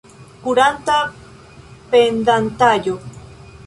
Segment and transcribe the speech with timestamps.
[0.45, 0.95] Kuranta
[1.93, 3.01] pendantaĵo.